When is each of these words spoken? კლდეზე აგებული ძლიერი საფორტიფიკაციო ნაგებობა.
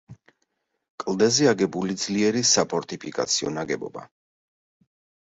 კლდეზე 1.03 1.51
აგებული 1.51 1.99
ძლიერი 2.05 2.43
საფორტიფიკაციო 2.55 3.57
ნაგებობა. 3.61 4.11